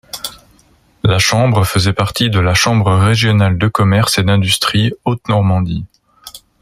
[1.03, 5.85] La chambre faisait partie de la chambre régionale de commerce et d'industrie Haute-Normandie.